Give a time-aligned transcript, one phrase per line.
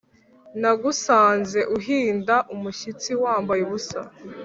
[0.61, 3.99] nagusanze- uhinda umushyitsi, wambaye ubusa.